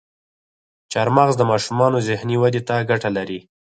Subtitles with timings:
[0.91, 3.39] چارمغز د ماشومانو ذهني ودې ته ګټه لري.